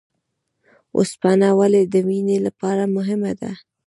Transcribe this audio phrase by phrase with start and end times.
[0.97, 3.51] اوسپنه ولې د وینې لپاره مهمه ده؟